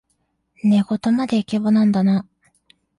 [0.63, 2.27] 寝言までイケボなんだな